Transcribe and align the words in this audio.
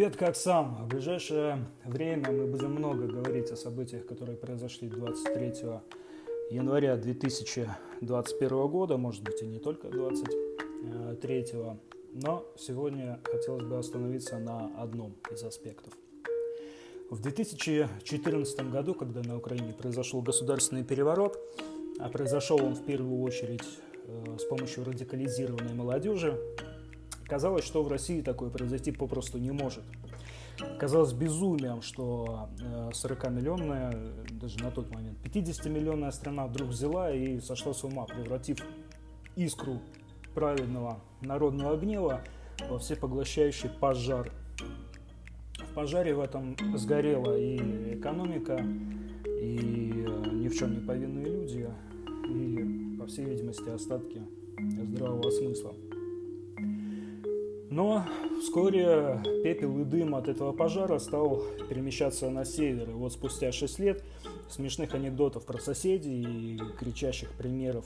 Привет, 0.00 0.16
как 0.16 0.34
сам? 0.34 0.86
В 0.86 0.88
ближайшее 0.88 1.66
время 1.84 2.32
мы 2.32 2.46
будем 2.46 2.72
много 2.72 3.06
говорить 3.06 3.50
о 3.50 3.56
событиях, 3.56 4.06
которые 4.06 4.34
произошли 4.34 4.88
23 4.88 5.52
января 6.50 6.96
2021 6.96 8.68
года, 8.68 8.96
может 8.96 9.22
быть 9.22 9.42
и 9.42 9.46
не 9.46 9.58
только 9.58 9.88
23, 9.88 11.46
но 12.14 12.46
сегодня 12.56 13.20
хотелось 13.24 13.64
бы 13.64 13.76
остановиться 13.76 14.38
на 14.38 14.70
одном 14.78 15.16
из 15.30 15.44
аспектов. 15.44 15.92
В 17.10 17.20
2014 17.20 18.70
году, 18.70 18.94
когда 18.94 19.20
на 19.20 19.36
Украине 19.36 19.74
произошел 19.74 20.22
государственный 20.22 20.82
переворот, 20.82 21.38
а 21.98 22.08
произошел 22.08 22.64
он 22.64 22.74
в 22.74 22.86
первую 22.86 23.20
очередь 23.20 23.68
э, 24.06 24.38
с 24.38 24.44
помощью 24.44 24.82
радикализированной 24.84 25.74
молодежи, 25.74 26.40
Казалось, 27.30 27.64
что 27.64 27.84
в 27.84 27.88
России 27.88 28.22
такое 28.22 28.50
произойти 28.50 28.90
попросту 28.90 29.38
не 29.38 29.52
может. 29.52 29.84
Казалось 30.80 31.12
безумием, 31.12 31.80
что 31.80 32.48
40-миллионная, 32.58 33.92
э, 33.94 34.24
даже 34.32 34.58
на 34.58 34.72
тот 34.72 34.90
момент 34.90 35.16
50-миллионная 35.24 36.10
страна 36.10 36.48
вдруг 36.48 36.70
взяла 36.70 37.12
и 37.12 37.38
сошла 37.38 37.72
с 37.72 37.84
ума, 37.84 38.04
превратив 38.06 38.58
искру 39.36 39.80
праведного 40.34 40.98
народного 41.20 41.76
гнева 41.76 42.22
во 42.68 42.80
всепоглощающий 42.80 43.70
пожар. 43.70 44.32
В 45.70 45.72
пожаре 45.72 46.14
в 46.14 46.20
этом 46.20 46.56
сгорела 46.74 47.38
и 47.38 47.94
экономика, 47.94 48.56
и 49.24 50.04
э, 50.04 50.30
ни 50.32 50.48
в 50.48 50.58
чем 50.58 50.74
не 50.74 50.80
повинные 50.80 51.26
люди, 51.26 51.70
и, 52.28 52.96
по 52.98 53.06
всей 53.06 53.24
видимости, 53.24 53.68
остатки 53.68 54.20
здравого 54.58 55.30
смысла. 55.30 55.72
Но 57.70 58.04
вскоре 58.42 59.22
пепел 59.44 59.78
и 59.78 59.84
дым 59.84 60.16
от 60.16 60.26
этого 60.26 60.52
пожара 60.52 60.98
стал 60.98 61.40
перемещаться 61.68 62.28
на 62.28 62.44
север. 62.44 62.90
И 62.90 62.92
вот 62.92 63.12
спустя 63.12 63.52
6 63.52 63.78
лет 63.78 64.02
смешных 64.48 64.92
анекдотов 64.94 65.46
про 65.46 65.58
соседей 65.60 66.56
и 66.56 66.58
кричащих 66.78 67.30
примеров 67.32 67.84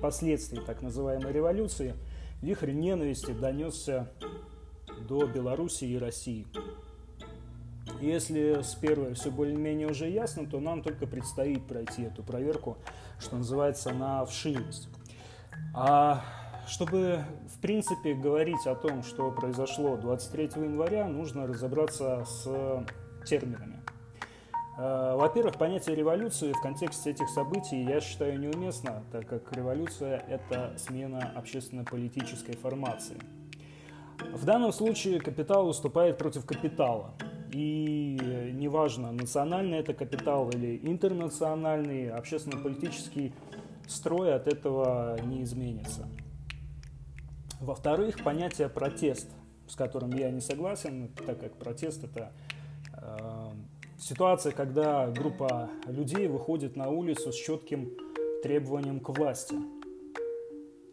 последствий 0.00 0.60
так 0.64 0.82
называемой 0.82 1.32
революции, 1.32 1.94
вихрь 2.42 2.70
ненависти 2.70 3.32
донесся 3.32 4.12
до 5.08 5.26
Белоруссии 5.26 5.88
и 5.88 5.98
России. 5.98 6.46
Если 8.00 8.62
с 8.62 8.74
первой 8.76 9.14
все 9.14 9.32
более-менее 9.32 9.88
уже 9.88 10.08
ясно, 10.08 10.46
то 10.46 10.60
нам 10.60 10.80
только 10.80 11.08
предстоит 11.08 11.66
пройти 11.66 12.02
эту 12.02 12.22
проверку, 12.22 12.78
что 13.18 13.36
называется, 13.36 13.92
на 13.92 14.24
вшивость. 14.24 14.88
А 15.74 16.24
чтобы, 16.66 17.24
в 17.54 17.60
принципе, 17.60 18.14
говорить 18.14 18.66
о 18.66 18.74
том, 18.74 19.02
что 19.02 19.30
произошло 19.30 19.96
23 19.96 20.44
января, 20.56 21.08
нужно 21.08 21.46
разобраться 21.46 22.24
с 22.24 22.86
терминами. 23.26 23.80
Э, 24.76 25.14
во-первых, 25.16 25.56
понятие 25.56 25.94
революции 25.94 26.52
в 26.52 26.60
контексте 26.60 27.10
этих 27.10 27.28
событий 27.28 27.82
я 27.82 28.00
считаю 28.00 28.38
неуместно, 28.38 29.04
так 29.12 29.26
как 29.26 29.52
революция– 29.52 30.18
это 30.28 30.74
смена 30.78 31.32
общественно-политической 31.36 32.56
формации. 32.56 33.16
В 34.32 34.44
данном 34.44 34.72
случае 34.72 35.20
капитал 35.20 35.66
выступает 35.66 36.18
против 36.18 36.44
капитала. 36.44 37.14
И 37.52 38.50
неважно, 38.52 39.12
национальный 39.12 39.78
это 39.78 39.94
капитал 39.94 40.50
или 40.50 40.80
интернациональный, 40.82 42.10
общественно-политический 42.10 43.32
строй 43.86 44.34
от 44.34 44.48
этого 44.48 45.20
не 45.22 45.44
изменится. 45.44 46.08
Во-вторых, 47.60 48.22
понятие 48.22 48.68
протест, 48.68 49.28
с 49.66 49.74
которым 49.76 50.12
я 50.12 50.30
не 50.30 50.40
согласен, 50.40 51.10
так 51.26 51.40
как 51.40 51.54
протест 51.56 52.04
это 52.04 52.32
э, 52.96 53.50
ситуация, 53.98 54.52
когда 54.52 55.08
группа 55.10 55.70
людей 55.86 56.28
выходит 56.28 56.76
на 56.76 56.90
улицу 56.90 57.32
с 57.32 57.36
четким 57.36 57.92
требованием 58.42 59.00
к 59.00 59.08
власти. 59.10 59.56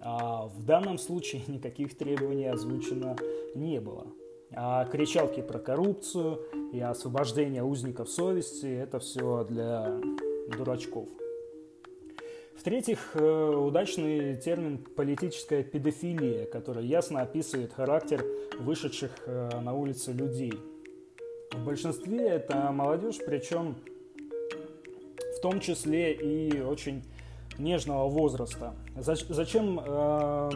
А 0.00 0.46
в 0.46 0.64
данном 0.64 0.98
случае 0.98 1.42
никаких 1.48 1.96
требований 1.96 2.46
озвучено 2.46 3.16
не 3.54 3.80
было. 3.80 4.06
А 4.52 4.84
кричалки 4.86 5.42
про 5.42 5.58
коррупцию 5.58 6.40
и 6.72 6.80
освобождение 6.80 7.64
узников 7.64 8.08
совести– 8.08 8.66
это 8.66 9.00
все 9.00 9.44
для 9.44 10.00
дурачков. 10.56 11.08
В-третьих, 12.66 13.12
э, 13.14 13.54
удачный 13.54 14.34
термин 14.34 14.78
«политическая 14.78 15.62
педофилия», 15.62 16.46
который 16.46 16.84
ясно 16.84 17.20
описывает 17.22 17.72
характер 17.72 18.24
вышедших 18.58 19.12
э, 19.24 19.60
на 19.60 19.72
улицу 19.72 20.12
людей. 20.12 20.52
В 21.52 21.64
большинстве 21.64 22.26
это 22.26 22.72
молодежь, 22.72 23.18
причем 23.24 23.76
в 25.36 25.40
том 25.40 25.60
числе 25.60 26.12
и 26.12 26.60
очень 26.60 27.04
нежного 27.56 28.08
возраста. 28.08 28.74
Зачем 28.96 29.78
э, 29.78 30.50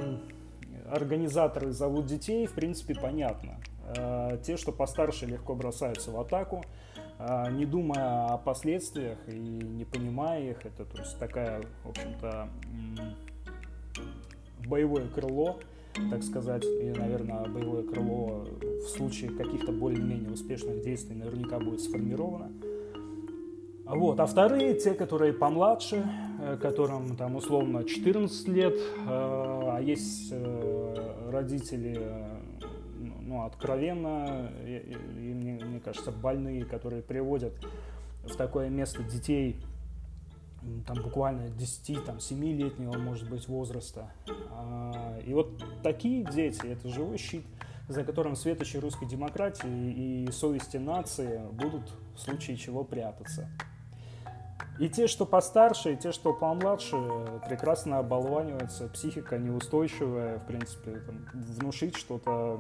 организаторы 0.91 1.71
зовут 1.71 2.07
детей, 2.07 2.45
в 2.49 2.55
принципе, 2.55 2.97
понятно. 3.01 3.61
Те, 4.43 4.57
что 4.57 4.73
постарше, 4.73 5.27
легко 5.27 5.55
бросаются 5.55 6.11
в 6.11 6.21
атаку, 6.21 6.63
а, 7.23 7.51
не 7.51 7.67
думая 7.67 8.29
о 8.29 8.39
последствиях 8.39 9.19
и 9.29 9.33
не 9.33 9.85
понимая 9.85 10.53
их. 10.53 10.65
Это 10.65 10.87
то 10.87 10.99
есть 10.99 11.19
такая, 11.19 11.63
в 11.85 11.91
общем-то, 11.91 12.49
боевое 14.67 15.07
крыло, 15.09 15.59
так 16.11 16.23
сказать, 16.23 16.65
и, 16.65 16.93
наверное, 16.97 17.47
боевое 17.47 17.83
крыло 17.83 18.47
в 18.63 18.89
случае 18.89 19.31
каких-то 19.33 19.71
более-менее 19.71 20.31
успешных 20.31 20.83
действий 20.83 21.15
наверняка 21.15 21.59
будет 21.59 21.81
сформировано. 21.81 22.53
Вот. 23.85 24.19
А 24.21 24.27
вторые, 24.27 24.75
те, 24.75 24.95
которые 24.95 25.35
помладше, 25.35 26.09
э, 26.41 26.57
которым 26.57 27.17
там 27.17 27.37
условно 27.37 27.85
14 27.85 28.49
лет, 28.49 28.77
э, 28.77 28.81
а 29.07 29.79
есть 29.81 30.29
э, 30.31 31.31
родители 31.31 32.01
ну, 33.31 33.45
откровенно, 33.45 34.51
и, 34.65 34.93
и, 34.93 35.33
мне, 35.33 35.65
мне 35.65 35.79
кажется, 35.79 36.11
больные, 36.11 36.65
которые 36.65 37.01
приводят 37.01 37.53
в 38.25 38.35
такое 38.35 38.69
место 38.69 39.05
детей 39.05 39.57
там 40.85 41.01
буквально 41.01 41.49
10, 41.49 42.05
там 42.05 42.17
7-летнего, 42.17 42.99
может 42.99 43.31
быть, 43.31 43.47
возраста. 43.47 44.13
А, 44.51 45.17
и 45.25 45.33
вот 45.33 45.65
такие 45.85 46.25
дети, 46.25 46.67
это 46.67 46.89
живой 46.89 47.19
щит, 47.19 47.45
за 47.89 48.03
которым 48.03 48.35
светочи 48.35 48.79
русской 48.79 49.07
демократии 49.07 50.25
и 50.25 50.33
совести 50.33 50.79
нации 50.79 51.41
будут 51.53 51.89
в 52.17 52.19
случае 52.19 52.57
чего 52.57 52.83
прятаться. 52.83 53.49
И 54.81 54.89
те, 54.89 55.09
что 55.09 55.27
постарше, 55.27 55.93
и 55.93 55.97
те, 55.97 56.11
что 56.11 56.33
помладше, 56.33 56.97
прекрасно 57.47 57.99
оболваниваются, 57.99 58.89
психика 58.89 59.37
неустойчивая, 59.37 60.39
в 60.39 60.47
принципе, 60.47 60.93
там, 61.01 61.27
внушить 61.35 61.99
что-то 61.99 62.59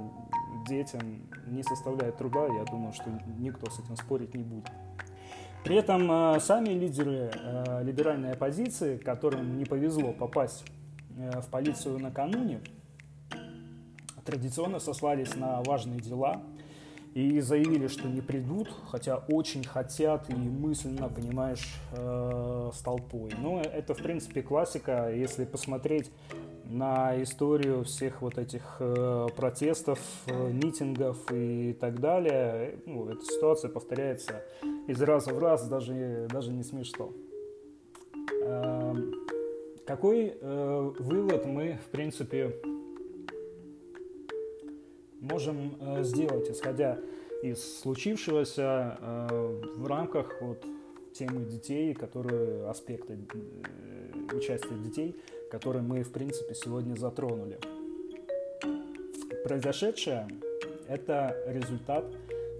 детям 0.68 1.00
не 1.46 1.62
составляет 1.62 2.18
труда, 2.18 2.46
я 2.46 2.64
думаю, 2.64 2.92
что 2.92 3.04
никто 3.38 3.70
с 3.70 3.78
этим 3.78 3.96
спорить 3.96 4.34
не 4.34 4.42
будет. 4.42 4.66
При 5.64 5.76
этом 5.76 6.12
э, 6.12 6.40
сами 6.40 6.68
лидеры 6.70 7.30
э, 7.34 7.82
либеральной 7.84 8.32
оппозиции, 8.32 8.98
которым 8.98 9.56
не 9.56 9.64
повезло 9.64 10.12
попасть 10.12 10.66
э, 11.16 11.40
в 11.40 11.48
полицию 11.48 12.00
накануне, 12.00 12.60
традиционно 14.26 14.78
сослались 14.78 15.34
на 15.36 15.62
важные 15.62 16.00
дела– 16.00 16.42
и 17.14 17.40
заявили, 17.40 17.88
что 17.88 18.08
не 18.08 18.20
придут, 18.20 18.68
хотя 18.88 19.16
очень 19.28 19.64
хотят 19.64 20.30
и 20.30 20.34
мысленно, 20.34 21.08
понимаешь, 21.08 21.74
э, 21.92 22.70
с 22.72 22.78
толпой. 22.80 23.32
Но 23.38 23.60
это, 23.60 23.94
в 23.94 23.98
принципе, 23.98 24.42
классика, 24.42 25.12
если 25.12 25.44
посмотреть 25.44 26.10
на 26.70 27.20
историю 27.20 27.82
всех 27.82 28.22
вот 28.22 28.38
этих 28.38 28.76
э, 28.78 29.26
протестов, 29.34 29.98
э, 30.26 30.52
митингов 30.52 31.18
и 31.32 31.72
так 31.72 31.98
далее. 31.98 32.78
Ну, 32.86 33.08
эта 33.08 33.24
ситуация 33.24 33.70
повторяется 33.70 34.44
из 34.86 35.02
раза 35.02 35.34
в 35.34 35.38
раз, 35.40 35.66
даже, 35.68 36.28
даже 36.30 36.52
не 36.52 36.62
смешно. 36.62 37.12
Э, 38.42 38.94
какой 39.84 40.36
э, 40.40 40.92
вывод 41.00 41.44
мы, 41.44 41.80
в 41.84 41.90
принципе, 41.90 42.54
можем 45.20 45.76
э, 45.80 46.02
сделать, 46.02 46.50
исходя 46.50 46.98
из 47.42 47.80
случившегося 47.80 48.98
э, 49.00 49.60
в 49.76 49.86
рамках 49.86 50.40
вот 50.40 50.64
темы 51.12 51.44
детей, 51.44 51.94
которые 51.94 52.68
аспекты 52.68 53.18
э, 53.32 54.36
участия 54.36 54.76
детей, 54.76 55.16
которые 55.50 55.82
мы, 55.82 56.02
в 56.02 56.12
принципе, 56.12 56.54
сегодня 56.54 56.94
затронули. 56.94 57.58
Произошедшее– 59.44 60.28
это 60.88 61.36
результат 61.46 62.04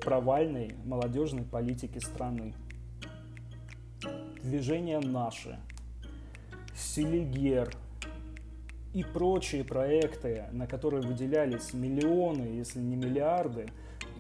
провальной 0.01 0.75
молодежной 0.85 1.45
политики 1.45 1.99
страны. 1.99 2.55
Движение 4.43 4.99
«Наши», 5.01 5.59
Селигер, 6.75 7.71
и 8.93 9.05
прочие 9.05 9.65
проекты, 9.65 10.45
на 10.53 10.67
которые 10.67 11.03
выделялись 11.03 11.73
миллионы, 11.73 12.43
если 12.43 12.81
не 12.81 12.97
миллиарды, 12.97 13.69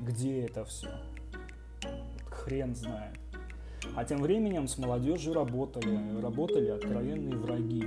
где 0.00 0.43
это 0.43 0.64
все? 0.64 0.88
Хрен 2.31 2.75
знает. 2.75 3.19
А 3.96 4.05
тем 4.05 4.22
временем 4.22 4.69
с 4.69 4.78
молодежью 4.78 5.34
работали, 5.34 6.20
работали 6.20 6.69
откровенные 6.69 7.37
враги. 7.37 7.84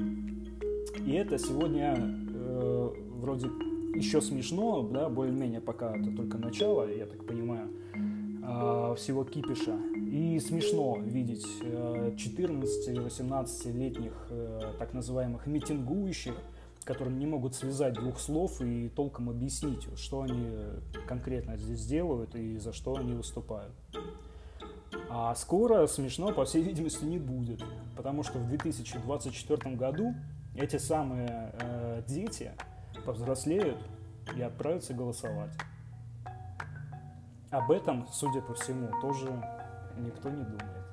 И 1.06 1.13
это 1.13 1.38
сегодня 1.38 1.95
э, 1.97 2.89
вроде 3.15 3.47
еще 3.95 4.21
смешно, 4.21 4.83
да, 4.83 5.09
более-менее 5.09 5.62
пока 5.62 5.95
это 5.95 6.12
только 6.15 6.38
начало, 6.38 6.89
я 6.89 7.06
так 7.06 7.25
понимаю, 7.25 7.69
э, 7.95 8.95
всего 8.97 9.24
кипиша. 9.24 9.77
И 10.12 10.38
смешно 10.39 10.97
видеть 11.01 11.45
э, 11.62 12.12
14-18-летних 12.15 14.27
э, 14.30 14.74
так 14.80 14.94
называемых 14.94 15.47
митингующих, 15.47 16.35
которым 16.83 17.19
не 17.19 17.25
могут 17.25 17.56
связать 17.56 17.94
двух 17.94 18.19
слов 18.19 18.62
и 18.62 18.89
толком 18.89 19.30
объяснить, 19.30 19.88
что 19.97 20.21
они 20.21 20.50
конкретно 21.07 21.57
здесь 21.57 21.85
делают 21.85 22.35
и 22.35 22.57
за 22.57 22.74
что 22.74 22.95
они 22.95 23.13
выступают. 23.13 23.74
А 25.09 25.33
скоро 25.35 25.88
смешно, 25.88 26.31
по 26.33 26.45
всей 26.45 26.62
видимости, 26.62 27.03
не 27.03 27.19
будет, 27.19 27.63
потому 27.95 28.24
что 28.24 28.39
в 28.39 28.47
2024 28.47 29.75
году 29.75 30.13
эти 30.56 30.77
самые 30.77 31.51
э, 31.53 32.03
дети 32.07 32.51
повзрослеют 33.06 33.77
и 34.35 34.41
отправятся 34.41 34.94
голосовать. 34.94 35.51
Об 37.50 37.71
этом, 37.71 38.07
судя 38.12 38.41
по 38.41 38.53
всему, 38.56 38.89
тоже 39.01 39.27
никто 39.97 40.30
не 40.30 40.44
думает. 40.44 40.93